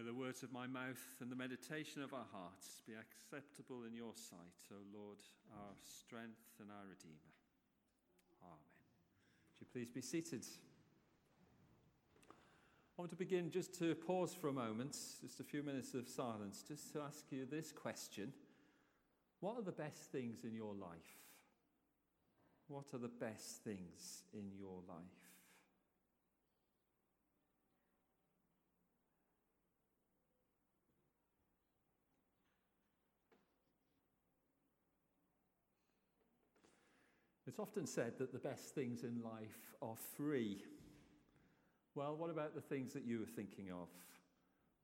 [0.00, 3.94] May the words of my mouth and the meditation of our hearts be acceptable in
[3.94, 5.18] your sight, O Lord,
[5.52, 7.36] our strength and our Redeemer.
[8.40, 8.56] Amen.
[9.50, 10.46] Would you please be seated?
[12.30, 16.08] I want to begin just to pause for a moment, just a few minutes of
[16.08, 18.32] silence, just to ask you this question
[19.40, 21.20] What are the best things in your life?
[22.68, 25.19] What are the best things in your life?
[37.50, 40.62] It's often said that the best things in life are free.
[41.96, 43.88] Well, what about the things that you were thinking of?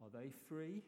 [0.02, 0.82] Are they free?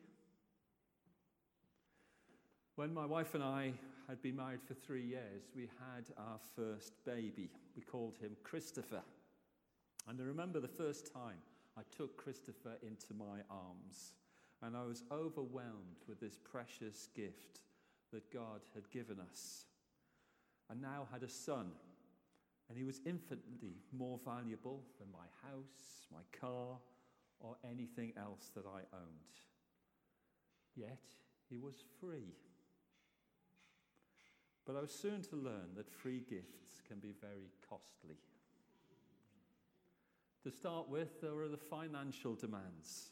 [2.74, 3.74] When my wife and I
[4.09, 7.48] had been married for three years, we had our first baby.
[7.77, 9.02] We called him Christopher.
[10.09, 11.38] And I remember the first time
[11.76, 14.15] I took Christopher into my arms,
[14.62, 17.60] and I was overwhelmed with this precious gift
[18.13, 19.68] that God had given us
[20.71, 21.71] and now had a son.
[22.69, 26.77] And he was infinitely more valuable than my house, my car,
[27.41, 29.38] or anything else that I owned.
[30.77, 31.02] Yet
[31.49, 32.35] he was free.
[34.66, 38.16] But I was soon to learn that free gifts can be very costly.
[40.45, 43.10] To start with, there were the financial demands.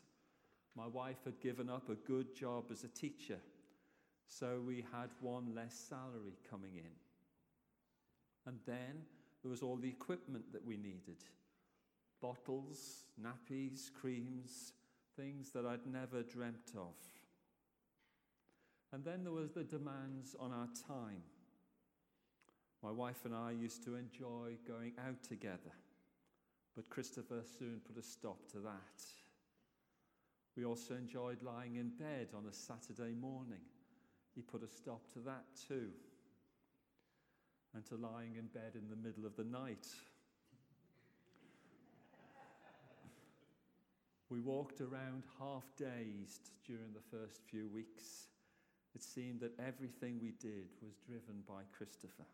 [0.76, 3.38] My wife had given up a good job as a teacher,
[4.28, 7.05] so we had one less salary coming in.
[8.46, 9.02] And then
[9.42, 11.22] there was all the equipment that we needed
[12.22, 14.72] bottles, nappies, creams,
[15.16, 16.94] things that I'd never dreamt of.
[18.92, 21.22] And then there was the demands on our time.
[22.82, 25.74] My wife and I used to enjoy going out together,
[26.74, 29.04] but Christopher soon put a stop to that.
[30.56, 33.60] We also enjoyed lying in bed on a Saturday morning.
[34.34, 35.90] He put a stop to that too
[37.76, 39.86] and to lying in bed in the middle of the night.
[44.28, 48.26] we walked around half dazed during the first few weeks.
[48.94, 52.24] It seemed that everything we did was driven by Christopher.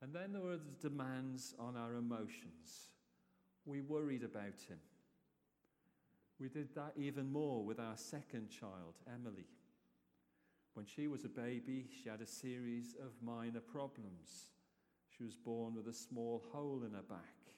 [0.00, 2.90] And then there were the demands on our emotions.
[3.66, 4.78] We worried about him.
[6.38, 9.46] We did that even more with our second child, Emily.
[10.78, 14.46] When she was a baby, she had a series of minor problems.
[15.08, 17.50] She was born with a small hole in her back.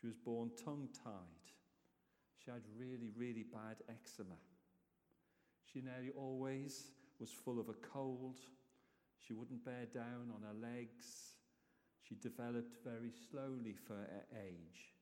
[0.00, 1.50] She was born tongue tied.
[2.38, 4.38] She had really, really bad eczema.
[5.64, 6.84] She nearly always
[7.18, 8.38] was full of a cold.
[9.26, 11.34] She wouldn't bear down on her legs.
[12.08, 14.94] She developed very slowly for her age.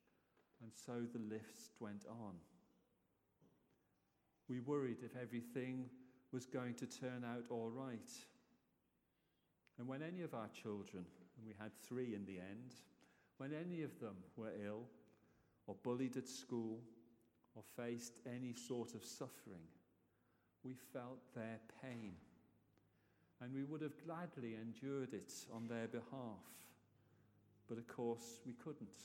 [0.62, 2.37] And so the list went on.
[4.49, 5.91] We worried if everything
[6.34, 8.11] was going to turn out all right.
[9.78, 11.05] And when any of our children,
[11.37, 12.75] and we had three in the end,
[13.39, 14.83] when any of them were ill
[15.69, 16.81] or bullied at school
[17.55, 19.62] or faced any sort of suffering,
[20.65, 22.15] we felt their pain.
[23.41, 26.43] And we would have gladly endured it on their behalf.
[27.69, 28.97] But of course, we couldn't,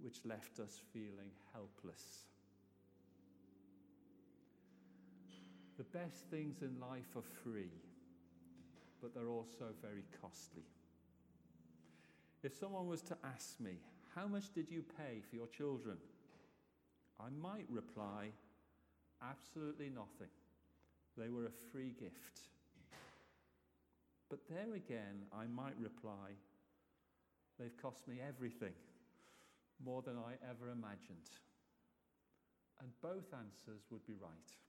[0.00, 2.24] which left us feeling helpless.
[5.82, 7.72] The best things in life are free,
[9.00, 10.62] but they're also very costly.
[12.44, 13.80] If someone was to ask me,
[14.14, 15.96] How much did you pay for your children?
[17.18, 18.28] I might reply,
[19.28, 20.30] Absolutely nothing.
[21.18, 22.42] They were a free gift.
[24.30, 26.30] But there again, I might reply,
[27.58, 28.74] They've cost me everything,
[29.84, 31.30] more than I ever imagined.
[32.80, 34.61] And both answers would be right.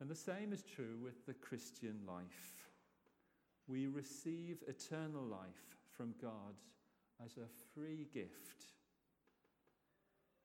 [0.00, 2.66] And the same is true with the Christian life.
[3.68, 6.56] We receive eternal life from God
[7.24, 8.64] as a free gift.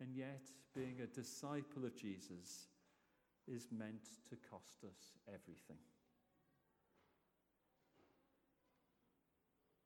[0.02, 0.44] And yet,
[0.76, 2.68] being a disciple of Jesus
[3.48, 5.80] is meant to cost us everything.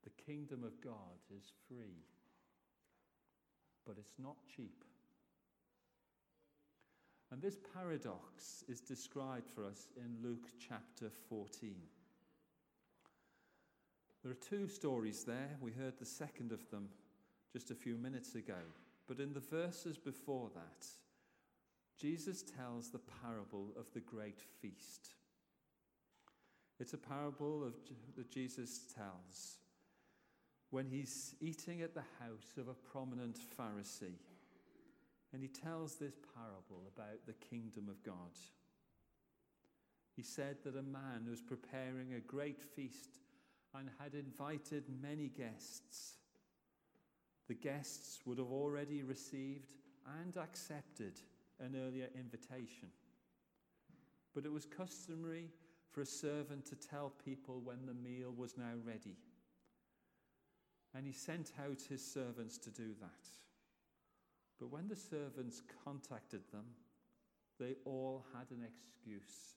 [0.04, 2.08] The kingdom of God is free,
[3.86, 4.84] but it's not cheap.
[7.32, 11.76] And this paradox is described for us in Luke chapter 14.
[14.24, 15.58] There are two stories there.
[15.62, 16.90] We heard the second of them
[17.54, 18.60] just a few minutes ago.
[19.08, 20.88] But in the verses before that,
[22.00, 25.10] Jesus tells the parable of the great feast.
[26.80, 27.74] It's a parable of,
[28.16, 29.58] that Jesus tells
[30.72, 34.20] when he's eating at the house of a prominent Pharisee
[35.34, 38.36] And he tells this parable about the kingdom of God.
[40.16, 43.20] He said that a man was preparing a great feast
[43.76, 46.16] and had invited many guests.
[47.48, 49.70] The guests would have already received
[50.22, 51.20] and accepted
[51.60, 52.90] an earlier invitation.
[54.34, 55.50] But it was customary
[55.92, 59.18] for a servant to tell people when the meal was now ready.
[60.96, 63.30] And he sent out his servants to do that.
[64.60, 66.66] But when the servants contacted them,
[67.60, 69.56] they all had an excuse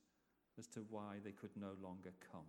[0.59, 2.47] as to why they could no longer come.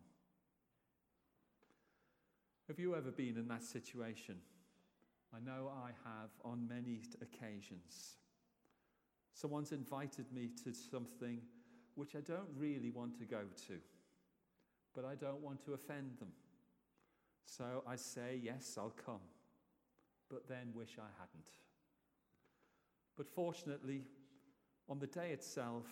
[2.67, 4.35] Have you ever been in that situation?
[5.35, 8.17] I know I have on many occasions.
[9.33, 11.41] Someone's invited me to something
[11.95, 13.79] which I don't really want to go to,
[14.93, 16.31] but I don't want to offend them.
[17.45, 19.21] So I say, Yes, I'll come,
[20.29, 21.49] but then wish I hadn't.
[23.15, 24.03] But fortunately,
[24.89, 25.85] on the day itself,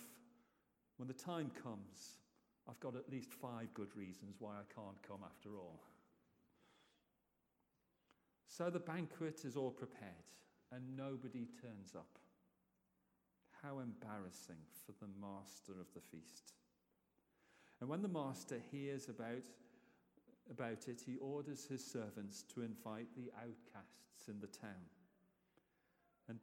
[0.97, 2.17] when the time comes,
[2.67, 5.81] I've got at least five good reasons why I can't come after all.
[8.47, 10.11] So the banquet is all prepared
[10.71, 12.19] and nobody turns up.
[13.63, 16.53] How embarrassing for the master of the feast.
[17.79, 19.43] And when the master hears about,
[20.49, 24.85] about it, he orders his servants to invite the outcasts in the town.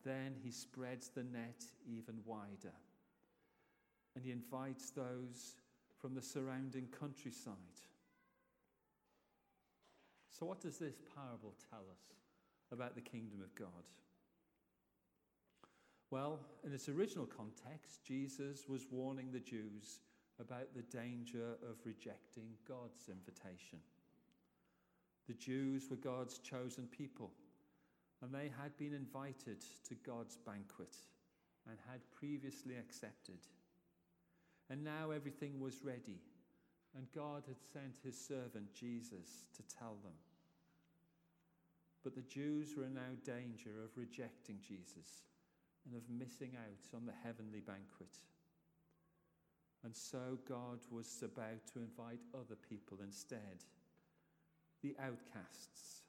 [0.04, 2.74] Then he spreads the net even wider.
[4.14, 5.56] And he invites those
[5.98, 7.54] from the surrounding countryside.
[10.30, 12.02] So, what does this parable tell us
[12.70, 13.84] about the kingdom of God?
[16.10, 20.00] Well, in its original context, Jesus was warning the Jews
[20.40, 23.80] about the danger of rejecting God's invitation.
[25.26, 27.32] The Jews were God's chosen people,
[28.22, 30.96] and they had been invited to God's banquet
[31.68, 33.38] and had previously accepted.
[34.70, 36.20] And now everything was ready,
[36.96, 40.14] and God had sent his servant Jesus to tell them.
[42.04, 45.24] But the Jews were in now danger of rejecting Jesus
[45.84, 48.16] and of missing out on the heavenly banquet.
[49.84, 53.64] And so God was about to invite other people instead,
[54.82, 56.02] the outcasts,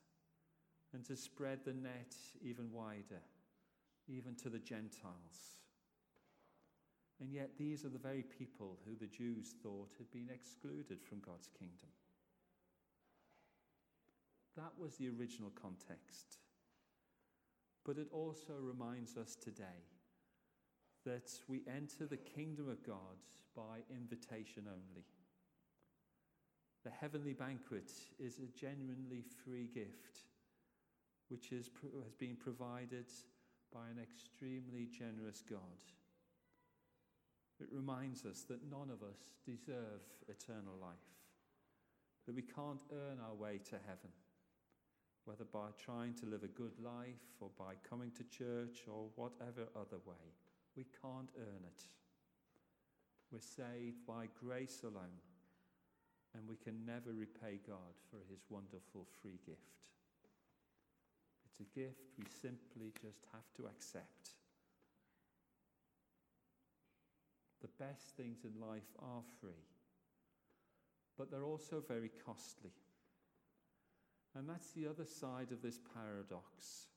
[0.93, 3.21] and to spread the net even wider,
[4.07, 5.59] even to the Gentiles.
[7.21, 11.19] And yet, these are the very people who the Jews thought had been excluded from
[11.19, 11.89] God's kingdom.
[14.55, 16.37] That was the original context.
[17.85, 19.83] But it also reminds us today
[21.05, 23.17] that we enter the kingdom of God
[23.55, 25.05] by invitation only.
[26.83, 30.28] The heavenly banquet is a genuinely free gift
[31.29, 31.69] which is,
[32.03, 33.05] has been provided
[33.73, 35.83] by an extremely generous God.
[37.61, 40.97] It reminds us that none of us deserve eternal life,
[42.25, 44.11] that we can't earn our way to heaven
[45.29, 49.69] whether by trying to live a good life or by coming to church or whatever
[49.75, 50.25] other way.
[50.75, 51.83] We can't earn it.
[53.31, 55.21] We're saved by grace alone,
[56.33, 59.77] and we can never repay God for his wonderful free gift.
[61.59, 64.35] It's a gift we simply just have to accept.
[67.61, 69.67] The best things in life are free,
[71.17, 72.71] but they're also very costly.
[74.37, 76.87] And that's the other side of this paradox,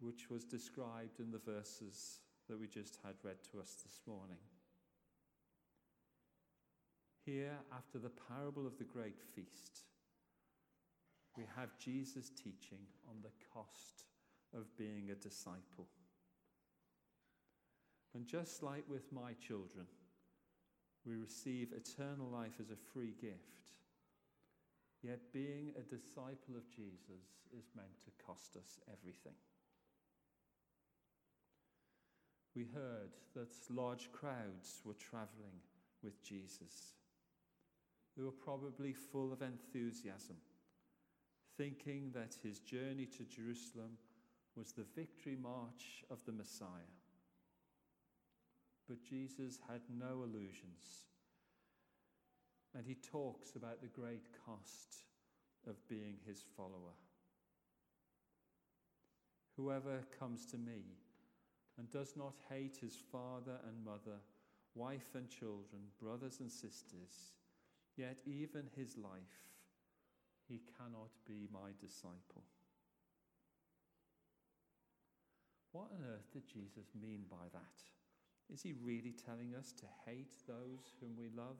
[0.00, 2.18] which was described in the verses
[2.48, 4.38] that we just had read to us this morning.
[7.24, 9.82] Here, after the parable of the great feast,
[11.38, 14.06] we have Jesus teaching on the cost
[14.52, 15.86] of being a disciple.
[18.14, 19.86] And just like with my children,
[21.06, 23.62] we receive eternal life as a free gift.
[25.00, 29.38] Yet being a disciple of Jesus is meant to cost us everything.
[32.56, 35.62] We heard that large crowds were traveling
[36.02, 36.94] with Jesus.
[38.16, 40.36] They were probably full of enthusiasm,
[41.58, 43.98] thinking that his journey to Jerusalem
[44.56, 46.94] was the victory march of the Messiah.
[48.88, 51.08] But Jesus had no illusions
[52.74, 55.04] and he talks about the great cost
[55.66, 56.96] of being his follower.
[59.56, 60.82] Whoever comes to me
[61.78, 64.18] and does not hate his father and mother,
[64.74, 67.34] wife and children, brothers and sisters,
[67.96, 69.48] yet even his life,
[70.48, 72.42] he cannot be my disciple.
[75.72, 78.52] What on earth did Jesus mean by that?
[78.52, 81.58] Is he really telling us to hate those whom we love?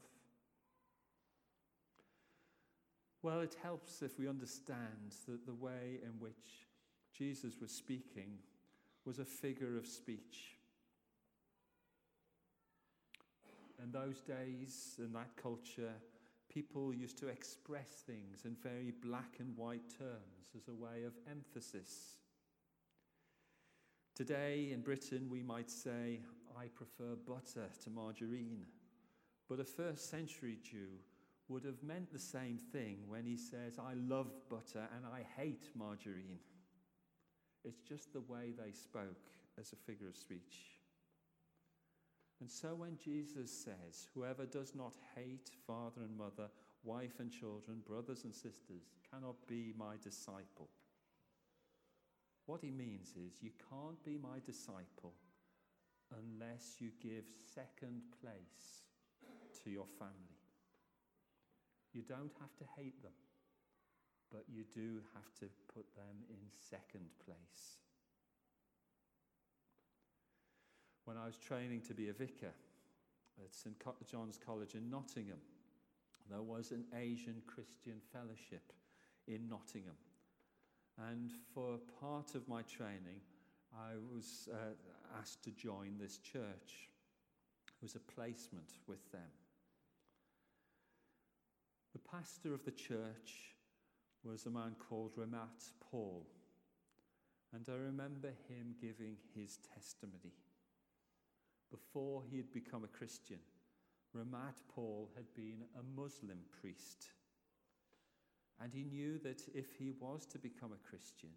[3.23, 6.66] Well, it helps if we understand that the way in which
[7.16, 8.38] Jesus was speaking
[9.04, 10.57] was a figure of speech.
[13.83, 15.95] In those days, in that culture,
[16.52, 21.12] people used to express things in very black and white terms as a way of
[21.30, 22.18] emphasis.
[24.14, 26.20] Today in Britain, we might say,
[26.58, 28.64] I prefer butter to margarine.
[29.48, 30.98] But a first century Jew
[31.48, 35.68] would have meant the same thing when he says, I love butter and I hate
[35.74, 36.40] margarine.
[37.64, 40.77] It's just the way they spoke as a figure of speech.
[42.40, 46.49] And so when Jesus says, Whoever does not hate father and mother,
[46.85, 50.68] wife and children, brothers and sisters, cannot be my disciple,
[52.47, 55.12] what he means is, you can't be my disciple
[56.16, 58.88] unless you give second place
[59.62, 60.40] to your family.
[61.92, 63.12] You don't have to hate them,
[64.33, 67.85] but you do have to put them in second place.
[71.08, 72.52] When I was training to be a vicar
[73.42, 73.74] at St.
[74.06, 75.40] John's College in Nottingham,
[76.28, 78.74] there was an Asian Christian fellowship
[79.26, 79.96] in Nottingham.
[81.08, 83.22] And for part of my training,
[83.74, 84.74] I was uh,
[85.18, 86.90] asked to join this church.
[87.68, 89.32] It was a placement with them.
[91.94, 93.54] The pastor of the church
[94.24, 96.26] was a man called Ramat Paul.
[97.54, 100.34] And I remember him giving his testimony.
[101.70, 103.38] Before he had become a Christian,
[104.16, 107.10] Ramat Paul had been a Muslim priest
[108.60, 111.30] and he knew that if he was to become a Christian,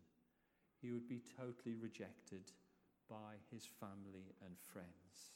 [0.82, 2.52] he would be totally rejected
[3.10, 5.36] by his family and friends.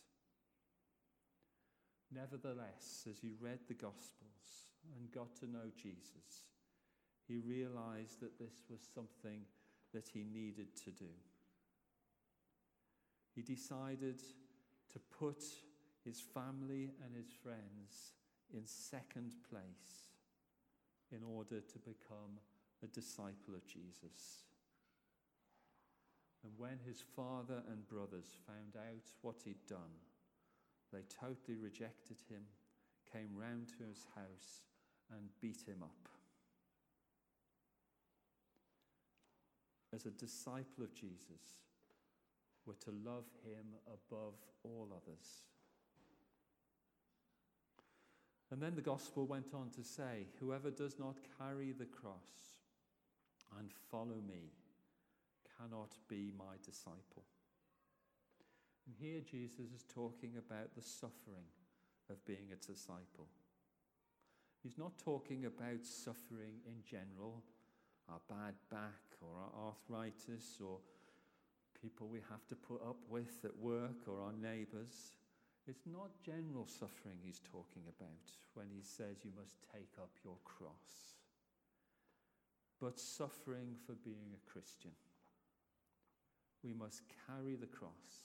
[2.12, 6.48] Nevertheless, as he read the Gospels and got to know Jesus,
[7.28, 9.42] he realized that this was something
[9.94, 11.12] that he needed to do.
[13.36, 14.22] He decided
[14.96, 15.44] to put
[16.06, 18.14] his family and his friends
[18.54, 20.08] in second place
[21.12, 22.40] in order to become
[22.82, 24.46] a disciple of Jesus.
[26.46, 30.00] And when his father and brothers found out what he'd done,
[30.94, 32.44] they totally rejected him,
[33.12, 34.62] came round to his house,
[35.12, 36.08] and beat him up.
[39.94, 41.66] As a disciple of Jesus,
[42.66, 45.44] we're to love him above all others.
[48.52, 52.56] And then the gospel went on to say, Whoever does not carry the cross
[53.60, 54.52] and follow me
[55.58, 57.24] cannot be my disciple.
[58.86, 61.50] And here Jesus is talking about the suffering
[62.10, 63.28] of being a disciple.
[64.62, 67.44] He's not talking about suffering in general,
[68.10, 70.80] our bad back or our arthritis or
[71.86, 75.14] people we have to put up with at work or our neighbors.
[75.68, 80.38] It's not general suffering he's talking about when he says you must take up your
[80.44, 81.14] cross,
[82.82, 84.92] but suffering for being a Christian.
[86.64, 88.24] We must carry the cross.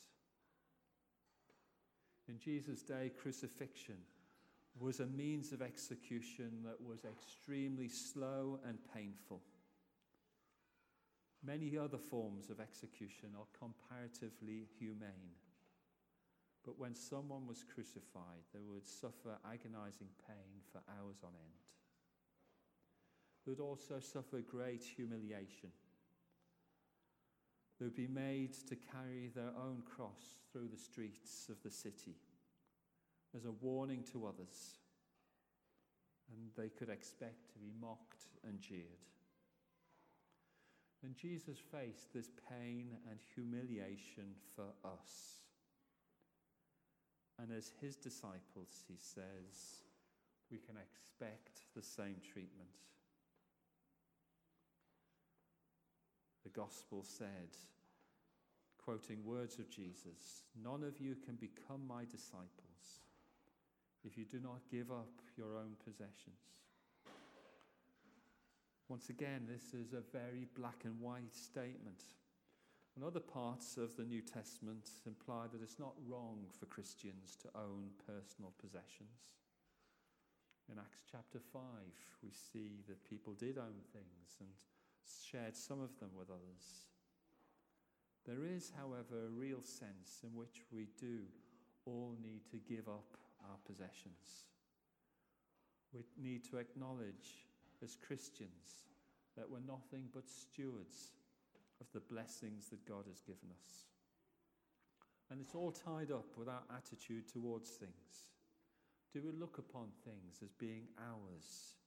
[2.29, 3.99] In Jesus' day, crucifixion
[4.79, 9.43] was a means of execution that was extremely slow and painful.
[11.45, 15.37] Many other forms of execution are comparatively humane.
[16.65, 21.61] But when someone was crucified, they would suffer agonizing pain for hours on end.
[23.45, 25.71] They would also suffer great humiliation.
[27.79, 32.17] They would be made to carry their own cross through the streets of the city
[33.35, 34.79] as a warning to others,
[36.31, 38.85] and they could expect to be mocked and jeered.
[41.02, 45.40] And Jesus faced this pain and humiliation for us.
[47.38, 49.83] And as his disciples, he says,
[50.50, 52.69] we can expect the same treatment.
[56.45, 57.57] The gospel said,
[58.76, 62.50] quoting words of Jesus, None of you can become my disciples
[64.04, 66.40] if you do not give up your own possessions.
[68.91, 72.03] Once again, this is a very black and white statement.
[72.97, 77.49] And other parts of the New Testament imply that it's not wrong for Christians to
[77.55, 79.39] own personal possessions.
[80.69, 81.63] In Acts chapter 5,
[82.21, 84.49] we see that people did own things and
[85.31, 86.91] shared some of them with others.
[88.27, 91.21] There is, however, a real sense in which we do
[91.87, 93.17] all need to give up
[93.49, 94.51] our possessions.
[95.95, 97.47] We need to acknowledge
[97.83, 98.85] as Christians
[99.37, 101.13] that we're nothing but stewards
[101.81, 103.87] of the blessings that God has given us.
[105.31, 108.29] And it's all tied up with our attitude towards things.
[109.13, 111.79] Do we look upon things as being ours?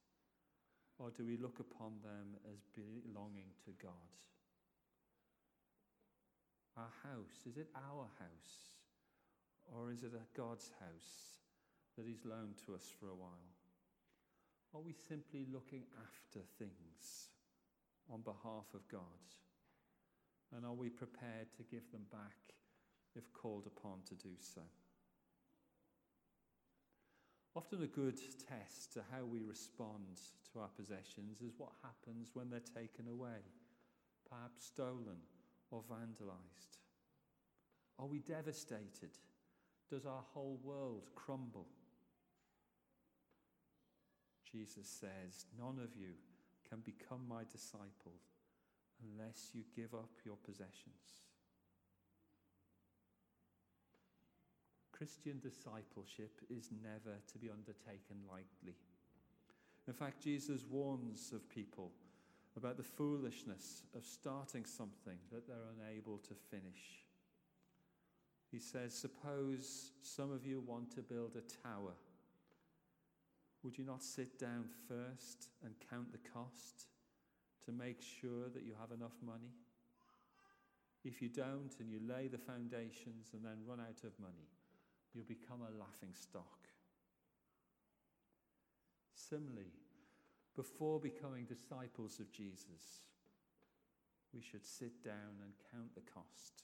[1.00, 3.92] Or do we look upon them as belonging to God?
[6.78, 8.74] Our house, is it our house?
[9.72, 11.40] Or is it God's house
[11.98, 13.54] that He's loaned to us for a while?
[14.74, 17.30] Are we simply looking after things
[18.12, 19.22] on behalf of God?
[20.56, 22.56] And are we prepared to give them back
[23.16, 24.62] if called upon to do so?
[27.56, 28.18] Often, a good
[28.50, 30.20] test to how we respond
[30.52, 33.46] to our possessions is what happens when they're taken away,
[34.28, 35.22] perhaps stolen
[35.70, 36.80] or vandalized.
[38.00, 39.20] Are we devastated?
[39.88, 41.68] Does our whole world crumble?
[44.54, 46.14] Jesus says, None of you
[46.70, 48.14] can become my disciple
[49.02, 51.24] unless you give up your possessions.
[54.92, 58.76] Christian discipleship is never to be undertaken lightly.
[59.88, 61.92] In fact, Jesus warns of people
[62.56, 67.04] about the foolishness of starting something that they're unable to finish.
[68.52, 71.94] He says, Suppose some of you want to build a tower.
[73.64, 76.88] Would you not sit down first and count the cost
[77.66, 79.56] to make sure that you have enough money?
[81.06, 84.52] If you don't and you lay the foundations and then run out of money,
[85.14, 86.68] you'll become a laughing stock.
[89.16, 89.72] Similarly,
[90.56, 93.08] before becoming disciples of Jesus,
[94.34, 96.64] we should sit down and count the cost.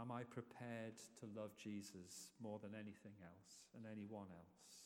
[0.00, 4.85] Am I prepared to love Jesus more than anything else and anyone else?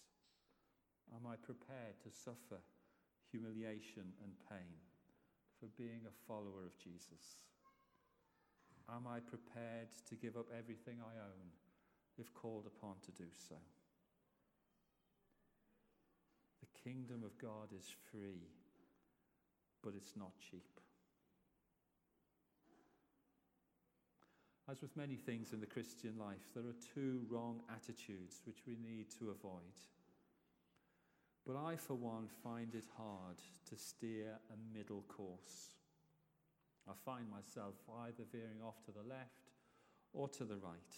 [1.15, 2.63] Am I prepared to suffer
[3.31, 4.79] humiliation and pain
[5.59, 7.41] for being a follower of Jesus?
[8.89, 11.51] Am I prepared to give up everything I own
[12.21, 13.57] if called upon to do so.
[16.61, 18.49] The kingdom of God is free,
[19.83, 20.81] but it's not cheap.
[24.71, 28.77] As with many things in the Christian life, there are two wrong attitudes which we
[28.77, 29.75] need to avoid.
[31.47, 33.37] But I, for one, find it hard
[33.69, 35.75] to steer a middle course.
[36.89, 37.75] I find myself
[38.05, 39.55] either veering off to the left
[40.13, 40.97] or to the right.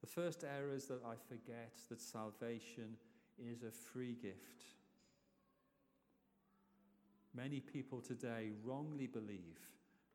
[0.00, 2.96] The first error is that I forget that salvation
[3.38, 4.64] is a free gift.
[7.34, 9.58] Many people today wrongly believe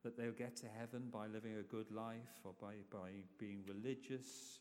[0.04, 4.61] that they'll get to heaven by living a good life or by, by being religious,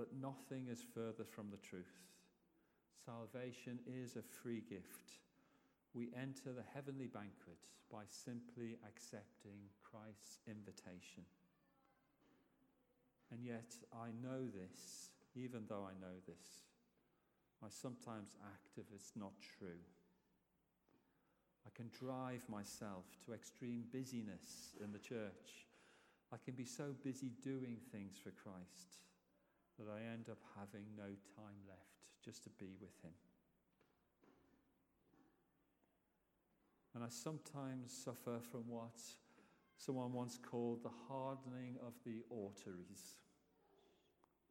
[0.00, 2.08] but nothing is further from the truth.
[3.04, 5.20] Salvation is a free gift.
[5.92, 7.60] We enter the heavenly banquet
[7.92, 11.28] by simply accepting Christ's invitation.
[13.30, 16.64] And yet I know this, even though I know this.
[17.62, 19.84] I sometimes act if it's not true.
[21.66, 25.68] I can drive myself to extreme busyness in the church.
[26.32, 29.09] I can be so busy doing things for Christ
[29.80, 33.16] that I end up having no time left just to be with Him.
[36.94, 39.00] And I sometimes suffer from what
[39.78, 43.16] someone once called the hardening of the arteries.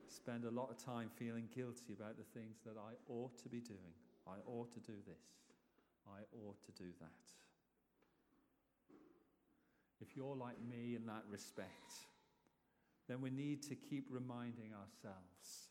[0.07, 3.59] Spend a lot of time feeling guilty about the things that I ought to be
[3.59, 3.93] doing.
[4.25, 5.21] I ought to do this.
[6.07, 7.29] I ought to do that.
[10.01, 12.07] If you're like me in that respect,
[13.09, 15.67] then we need to keep reminding ourselves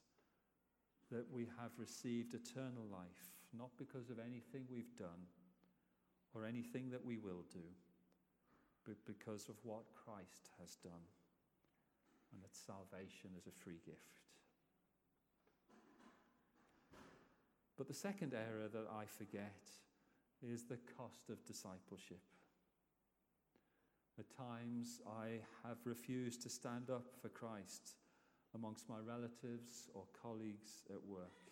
[1.11, 5.25] that we have received eternal life, not because of anything we've done
[6.35, 7.65] or anything that we will do
[8.89, 11.05] but because of what Christ has done,
[12.33, 14.25] and that salvation is a free gift.
[17.77, 19.61] But the second error that I forget
[20.43, 22.23] is the cost of discipleship.
[24.39, 27.97] Times, I have refused to stand up for Christ
[28.55, 31.51] amongst my relatives or colleagues at work.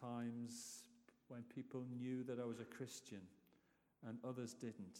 [0.00, 0.82] Times
[1.28, 3.20] when people knew that I was a Christian
[4.08, 4.98] and others didn't.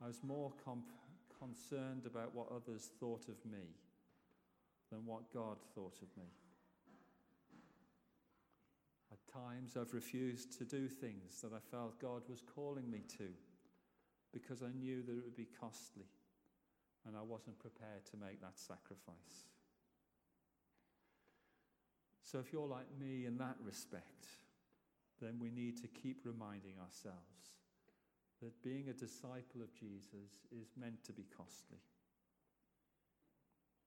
[0.00, 0.92] I was more comp-
[1.36, 3.74] concerned about what others thought of me
[4.92, 6.28] than what God thought of me.
[9.10, 13.28] At Times I've refused to do things that I felt God was calling me to
[14.38, 16.06] because I knew that it would be costly
[17.06, 19.48] and I wasn't prepared to make that sacrifice.
[22.22, 24.26] So, if you're like me in that respect,
[25.20, 27.56] then we need to keep reminding ourselves
[28.42, 31.80] that being a disciple of Jesus is meant to be costly.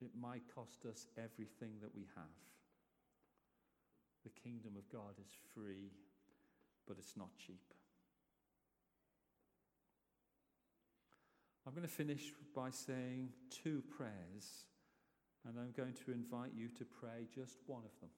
[0.01, 2.41] It might cost us everything that we have.
[4.23, 5.93] The kingdom of God is free,
[6.87, 7.73] but it's not cheap.
[11.71, 14.67] I'm going to finish by saying two prayers,
[15.47, 18.09] and I'm going to invite you to pray just one of them.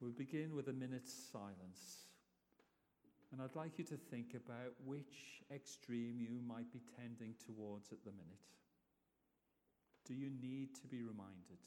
[0.00, 2.06] We'll begin with a minute's silence.
[3.32, 8.04] And I'd like you to think about which extreme you might be tending towards at
[8.04, 8.46] the minute.
[10.06, 11.58] Do you need to be reminded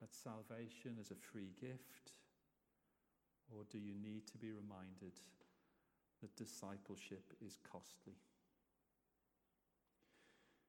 [0.00, 2.12] that salvation is a free gift?
[3.54, 5.20] Or do you need to be reminded
[6.24, 8.16] that discipleship is costly?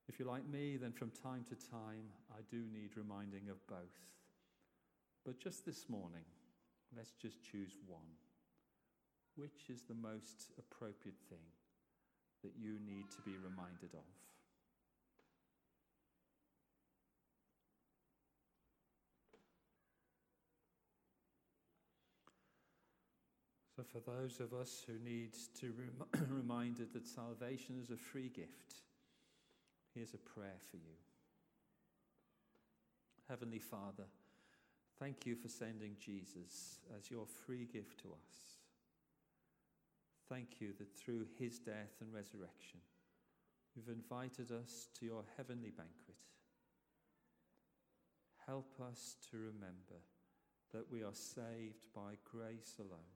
[0.10, 4.04] If you're like me, then from time to time, I do need reminding of both.
[5.26, 6.28] But just this morning,
[6.96, 8.12] let's just choose one.
[9.38, 11.48] Which is the most appropriate thing
[12.44, 14.04] that you need to be reminded of?
[23.76, 27.98] So, for those of us who need to be rem- reminded that salvation is a
[27.98, 28.76] free gift,
[29.94, 30.96] here's a prayer for you.
[33.28, 34.06] Heavenly Father,
[34.98, 38.60] thank you for sending Jesus as your free gift to us.
[40.30, 42.80] Thank you that through his death and resurrection,
[43.76, 46.16] you've invited us to your heavenly banquet.
[48.46, 50.00] Help us to remember
[50.72, 53.15] that we are saved by grace alone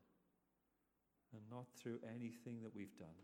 [1.34, 3.20] and not through anything that we've done.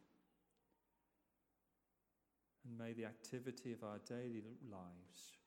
[2.66, 5.38] And may the activity of our daily lives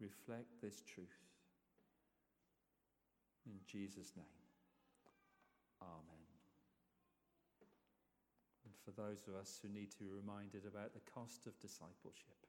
[0.00, 1.26] reflect this truth.
[3.46, 4.40] In Jesus' name,
[5.82, 6.20] Amen
[8.64, 12.46] And for those of us who need to be reminded about the cost of discipleship.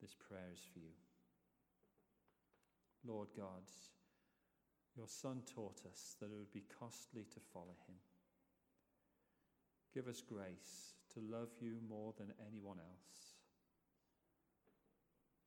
[0.00, 0.92] This prayer is for you.
[3.06, 3.62] Lord God,
[4.96, 7.96] your Son taught us that it would be costly to follow him.
[9.94, 13.36] Give us grace to love you more than anyone else.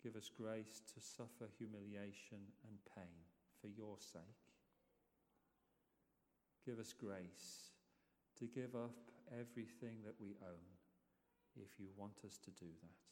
[0.04, 3.26] Give us grace to suffer humiliation and pain
[3.60, 4.22] for your sake.
[6.64, 7.74] Give us grace
[8.38, 10.66] to give up everything that we own
[11.56, 13.06] if you want us to do that.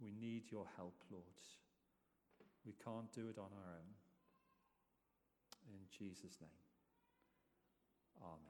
[0.00, 1.24] We need your help, Lord.
[2.66, 3.90] We can't do it on our own.
[5.72, 6.69] In Jesus' name.
[8.22, 8.49] Amen.